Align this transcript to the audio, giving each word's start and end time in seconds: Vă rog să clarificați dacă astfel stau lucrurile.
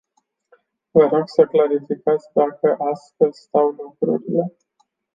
Vă 0.91 1.07
rog 1.11 1.21
să 1.25 1.45
clarificați 1.45 2.29
dacă 2.33 2.77
astfel 2.91 3.31
stau 3.33 3.67
lucrurile. 3.67 4.53